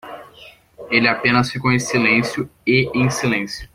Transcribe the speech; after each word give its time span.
Ele 0.89 1.07
apenas 1.07 1.51
ficou 1.51 1.71
em 1.71 1.77
silêncio 1.77 2.49
e 2.65 2.89
em 2.91 3.07
silêncio 3.11 3.69